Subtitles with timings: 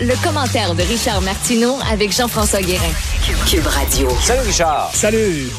[0.00, 2.82] Le commentaire de Richard Martineau avec Jean-François Guérin.
[3.46, 4.08] Cube Radio.
[4.20, 4.90] Salut Richard.
[4.92, 5.50] Salut.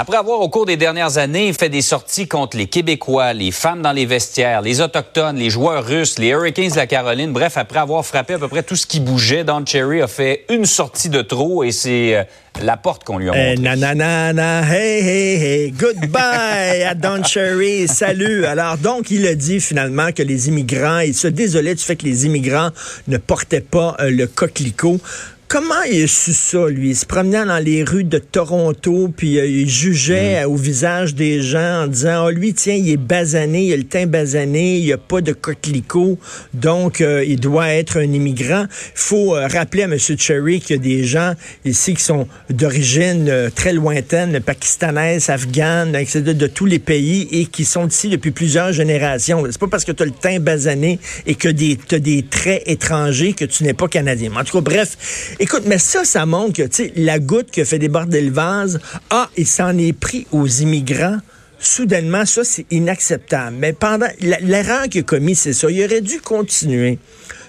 [0.00, 3.82] Après avoir, au cours des dernières années, fait des sorties contre les Québécois, les femmes
[3.82, 7.80] dans les vestiaires, les Autochtones, les joueurs russes, les Hurricanes de la Caroline, bref, après
[7.80, 11.08] avoir frappé à peu près tout ce qui bougeait, Don Cherry a fait une sortie
[11.08, 12.22] de trop et c'est euh,
[12.62, 13.76] la porte qu'on lui a Eh, montrée.
[13.76, 18.44] nanana, hey, hey, hey, goodbye à Don Cherry, salut.
[18.44, 22.04] Alors, donc, il a dit finalement que les immigrants, il se désolait du fait que
[22.04, 22.70] les immigrants
[23.08, 25.00] ne portaient pas euh, le coquelicot.
[25.48, 26.90] Comment il a su ça, lui?
[26.90, 31.14] Il se promenait dans les rues de Toronto, puis euh, il jugeait euh, au visage
[31.14, 34.76] des gens en disant, ah, lui, tiens, il est basané, il a le teint basané,
[34.76, 36.18] il n'y a pas de coquelicot,
[36.52, 38.66] donc euh, il doit être un immigrant.
[38.68, 39.96] Il faut euh, rappeler à M.
[39.98, 41.32] Cherry qu'il y a des gens
[41.64, 47.64] ici qui sont d'origine très lointaine, pakistanaise, afghane, etc., de tous les pays, et qui
[47.64, 49.42] sont ici depuis plusieurs générations.
[49.50, 52.64] C'est pas parce que tu as le teint basané et que tu as des traits
[52.66, 54.28] étrangers que tu n'es pas canadien.
[54.30, 57.64] Mais en tout cas, bref, Écoute, mais ça, ça montre que, la goutte qui a
[57.64, 61.18] fait déborder le vase, ah, il s'en est pris aux immigrants.
[61.60, 63.56] Soudainement, ça, c'est inacceptable.
[63.56, 65.70] Mais pendant, l'erreur qu'il a commis, c'est ça.
[65.70, 66.98] Il aurait dû continuer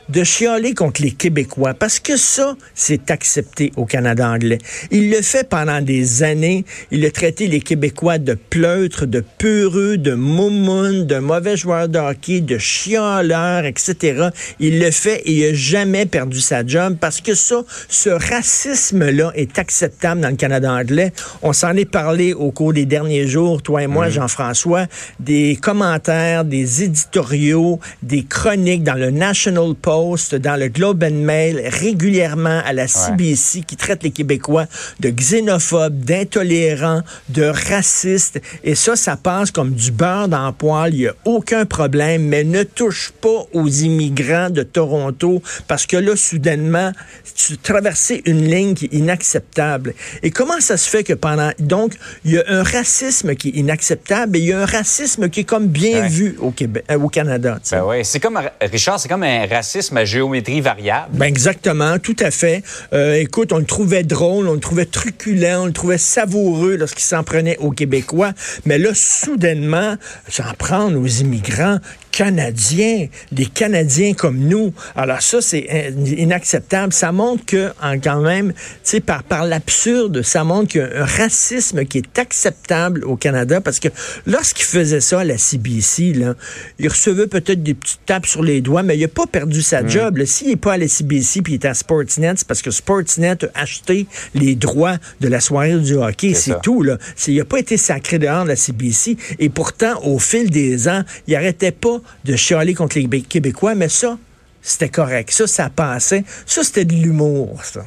[0.10, 4.58] de chialer contre les Québécois, parce que ça, c'est accepté au Canada anglais.
[4.92, 6.66] Il le fait pendant des années.
[6.92, 12.00] Il a traité les Québécois de pleutres, de peureux, de moumounes, de mauvais joueurs de
[12.00, 14.30] hockey, de chialeurs, etc.
[14.60, 19.32] Il le fait et il n'a jamais perdu sa job parce que ça, ce racisme-là
[19.36, 21.14] est acceptable dans le Canada anglais.
[21.42, 24.88] On s'en est parlé au cours des derniers jours, toi et moi, Jean-François,
[25.20, 31.62] des commentaires, des éditoriaux, des chroniques dans le National Post, dans le Globe and Mail,
[31.66, 34.66] régulièrement à la CBC qui traite les Québécois
[35.00, 38.40] de xénophobes, d'intolérants, de racistes.
[38.64, 40.94] Et ça, ça passe comme du beurre dans le poil.
[40.94, 45.98] Il n'y a aucun problème, mais ne touche pas aux immigrants de Toronto parce que
[45.98, 46.92] là, soudainement,
[47.36, 49.94] tu traversais une ligne qui est inacceptable.
[50.24, 51.52] Et comment ça se fait que pendant...
[51.60, 51.94] Donc,
[52.26, 55.42] il y a un racisme qui est inacceptable et il y a un racisme qui
[55.42, 56.08] est comme bien Ouais.
[56.08, 57.58] vu au Québec, euh, au Canada.
[57.72, 61.18] Ben ouais, c'est comme Richard, c'est comme un racisme à géométrie variable.
[61.18, 62.64] Ben exactement, tout à fait.
[62.94, 67.04] Euh, écoute, on le trouvait drôle, on le trouvait truculent, on le trouvait savoureux lorsqu'il
[67.04, 68.34] s'en prenait aux Québécois.
[68.66, 69.96] Mais là, soudainement,
[70.28, 71.80] s'en prendre aux immigrants
[72.20, 74.74] canadiens, des Canadiens comme nous.
[74.96, 76.92] Alors ça, c'est in- inacceptable.
[76.92, 80.84] Ça montre que, en, quand même, tu sais, par, par l'absurde, ça montre qu'il y
[80.84, 83.88] a un racisme qui est acceptable au Canada parce que
[84.26, 86.36] lorsqu'il faisait ça à la CBC, là,
[86.78, 89.86] il recevait peut-être des petites tapes sur les doigts, mais il n'a pas perdu sa
[89.88, 90.18] job.
[90.18, 90.26] là.
[90.26, 93.38] S'il n'est pas à la CBC puis il est à Sportsnet, c'est parce que Sportsnet
[93.56, 96.34] a acheté les droits de la soirée du hockey.
[96.34, 96.84] C'est tout.
[96.84, 96.98] Là.
[97.28, 99.16] Il n'a pas été sacré dehors de la CBC.
[99.40, 103.76] Et pourtant, au fil des ans, il n'arrêtait pas de chialer contre les Bé- Québécois,
[103.76, 104.18] mais ça,
[104.62, 105.32] c'était correct.
[105.32, 106.24] Ça, ça passait.
[106.46, 107.82] Ça, c'était de l'humour, ça.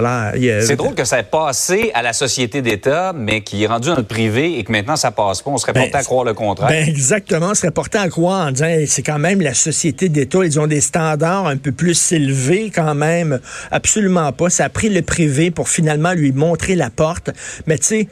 [0.00, 3.88] A- C'est drôle que ça ait passé à la société d'État, mais qui est rendu
[3.88, 5.50] dans le privé et que maintenant ça passe pas.
[5.50, 6.68] On serait Ben, porté à croire le contraire.
[6.68, 10.08] Ben exactement, on serait porté à croire en disant hey, c'est quand même la société
[10.08, 13.40] d'État, ils ont des standards un peu plus élevés quand même.
[13.72, 14.50] Absolument pas.
[14.50, 17.30] Ça a pris le privé pour finalement lui montrer la porte.
[17.66, 18.08] Mais tu sais,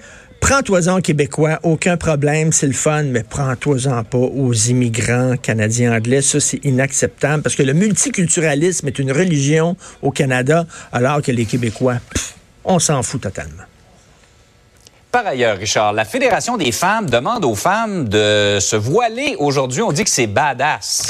[0.49, 6.23] prends-toi-en aux Québécois, aucun problème, c'est le fun, mais prends-toi-en pas aux immigrants canadiens anglais.
[6.23, 11.47] Ça, c'est inacceptable parce que le multiculturalisme est une religion au Canada, alors que les
[11.47, 13.65] Québécois, pff, on s'en fout totalement.
[15.11, 19.83] Par ailleurs, Richard, la Fédération des femmes demande aux femmes de se voiler aujourd'hui.
[19.83, 21.09] On dit que c'est badass.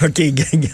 [0.02, 0.66] OK, gang.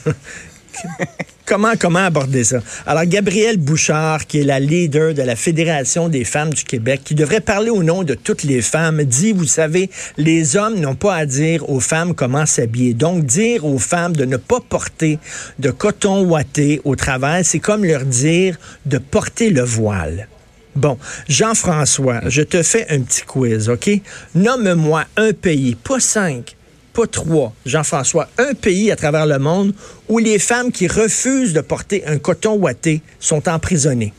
[1.46, 2.60] Comment, comment aborder ça?
[2.86, 7.15] Alors, Gabrielle Bouchard, qui est la leader de la Fédération des femmes du Québec, qui
[7.15, 11.15] devrait parler au nom de toutes les femmes, dit, vous savez, les hommes n'ont pas
[11.15, 12.94] à dire aux femmes comment s'habiller.
[12.94, 15.18] Donc, dire aux femmes de ne pas porter
[15.59, 20.28] de coton ouaté au travail, c'est comme leur dire de porter le voile.
[20.74, 20.97] Bon,
[21.28, 23.91] Jean-François, je te fais un petit quiz, OK?
[24.34, 26.56] Nomme-moi un pays, pas cinq,
[26.94, 29.74] pas trois, Jean-François, un pays à travers le monde
[30.08, 34.14] où les femmes qui refusent de porter un coton ouaté sont emprisonnées.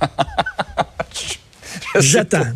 [1.98, 2.46] J'attends.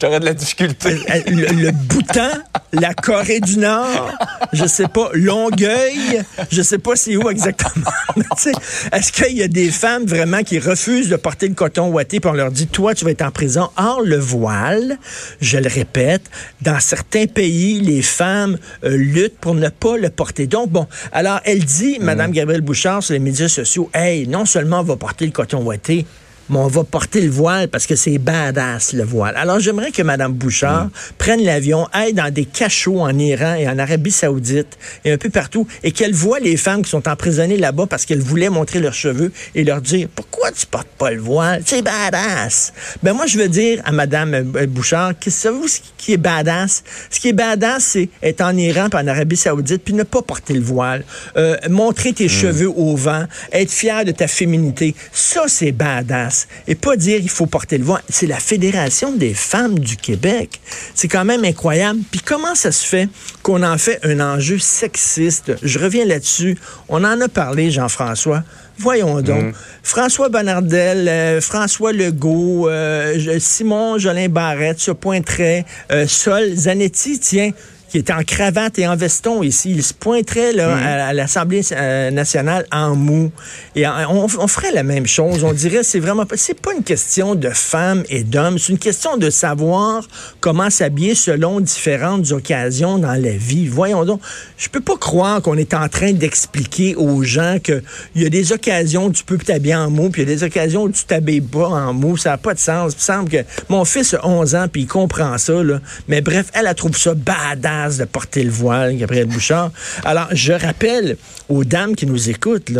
[0.00, 0.90] J'aurais de la difficulté.
[1.10, 2.30] Euh, Le, le Bhoutan,
[2.72, 4.12] la Corée du Nord,
[4.52, 7.90] je sais pas, Longueuil, je sais pas c'est où exactement.
[8.92, 12.30] Est-ce qu'il y a des femmes vraiment qui refusent de porter le coton ouaté puis
[12.30, 13.70] on leur dit, toi, tu vas être en prison.
[13.76, 14.98] Or, le voile,
[15.40, 16.22] je le répète,
[16.62, 20.46] dans certains pays, les femmes euh, luttent pour ne pas le porter.
[20.46, 24.80] Donc, bon, alors elle dit, Mme Gabrielle Bouchard, sur les médias sociaux, hey, non seulement
[24.80, 26.06] on va porter le coton ouaté,
[26.50, 29.34] mais on va porter le voile parce que c'est badass, le voile.
[29.36, 30.90] Alors, j'aimerais que Mme Bouchard mm.
[31.18, 35.30] prenne l'avion, aille dans des cachots en Iran et en Arabie Saoudite et un peu
[35.30, 38.94] partout et qu'elle voit les femmes qui sont emprisonnées là-bas parce qu'elles voulaient montrer leurs
[38.94, 41.62] cheveux et leur dire pourquoi tu portes pas le voile?
[41.66, 42.72] C'est badass.
[43.02, 46.82] Ben, moi, je veux dire à Mme euh, Bouchard, savez-vous ce qui est badass?
[47.10, 50.22] Ce qui est badass, c'est être en Iran puis en Arabie Saoudite puis ne pas
[50.22, 51.04] porter le voile.
[51.36, 52.30] Euh, montrer tes mm.
[52.30, 54.94] cheveux au vent, être fier de ta féminité.
[55.12, 58.02] Ça, c'est badass et pas dire il faut porter le voile.
[58.08, 60.60] C'est la Fédération des femmes du Québec.
[60.94, 62.00] C'est quand même incroyable.
[62.10, 63.08] Puis comment ça se fait
[63.42, 65.52] qu'on en fait un enjeu sexiste?
[65.62, 66.58] Je reviens là-dessus.
[66.88, 68.42] On en a parlé, Jean-François.
[68.78, 69.42] Voyons donc.
[69.42, 69.52] Mm.
[69.82, 77.50] François Bonnardel, euh, François Legault, euh, Simon Jolin Barrette se pointerait, euh, Sol Zanetti, tiens,
[77.88, 79.70] qui était en cravate et en veston ici.
[79.70, 80.82] Il se pointerait là, mhm.
[80.82, 83.30] à, l'Assemblée euh, nationale en mou.
[83.74, 85.44] Et on, ferait la même chose.
[85.44, 86.36] On dirait c'est vraiment pas.
[86.36, 88.58] C'est pas une question de femmes et d'hommes.
[88.58, 90.06] C'est une question de savoir
[90.40, 93.66] comment s'habiller selon différentes occasions dans la vie.
[93.66, 94.20] Voyons donc.
[94.56, 97.82] Je peux pas croire qu'on est en train d'expliquer aux gens que
[98.14, 100.34] il y a des occasions où tu peux t'habiller en mou, puis il y a
[100.34, 102.16] des occasions où tu t'habilles pas en mou.
[102.16, 102.92] Ça n'a pas de sens.
[102.92, 103.38] Il me semble que
[103.68, 105.62] mon fils a 11 ans puis il comprend ça.
[105.62, 105.80] Là.
[106.08, 109.70] Mais bref, elle, a trouvé ça badass de porter le voile, Gabriel Bouchard.
[110.04, 111.16] Alors, je rappelle
[111.48, 112.70] aux dames qui nous écoutent,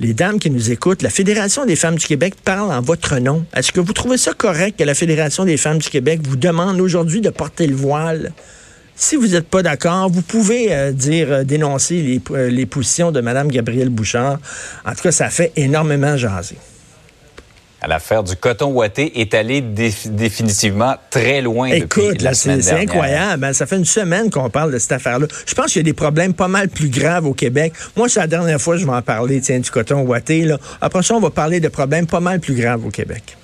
[0.00, 3.44] les dames qui nous écoutent, la Fédération des femmes du Québec parle en votre nom.
[3.54, 6.80] Est-ce que vous trouvez ça correct que la Fédération des femmes du Québec vous demande
[6.80, 8.32] aujourd'hui de porter le voile?
[8.94, 13.10] Si vous n'êtes pas d'accord, vous pouvez euh, dire, euh, dénoncer les, euh, les positions
[13.10, 14.38] de Mme Gabrielle Bouchard.
[14.84, 16.56] En tout cas, ça fait énormément jaser
[17.88, 23.44] l'affaire du coton ouaté est allée définitivement très loin Écoute, depuis la semaine C'est incroyable.
[23.44, 23.52] Hein.
[23.52, 25.26] Ça fait une semaine qu'on parle de cette affaire-là.
[25.46, 27.72] Je pense qu'il y a des problèmes pas mal plus graves au Québec.
[27.96, 30.42] Moi, c'est la dernière fois que je vais en parler, tiens, du coton ouaté.
[30.42, 30.58] Là.
[30.80, 33.36] Après ça, on va parler de problèmes pas mal plus graves au Québec.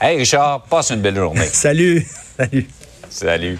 [0.00, 1.46] Hey, Richard, passe une belle journée.
[1.52, 2.06] Salut.
[2.36, 2.66] Salut.
[3.08, 3.58] Salut.